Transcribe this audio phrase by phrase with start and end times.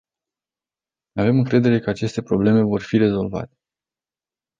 [1.15, 3.57] Avem încredere că aceste probleme vor fi rezolvate.